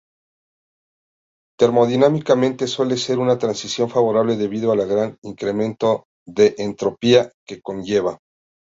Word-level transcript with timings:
Termodinámicamente 1.59 2.65
suele 2.65 2.97
ser 2.97 3.19
una 3.19 3.37
transición 3.37 3.87
favorable 3.87 4.35
debido 4.35 4.71
al 4.71 4.87
gran 4.87 5.15
incremento 5.21 6.05
de 6.25 6.55
entropía 6.57 7.31
que 7.45 7.61
conlleva. 7.61 8.17